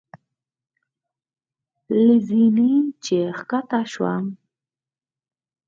[2.03, 2.71] له زینې
[3.03, 4.25] چې ښکته شوم.